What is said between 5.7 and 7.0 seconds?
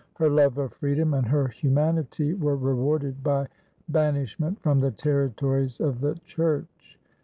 of the Church.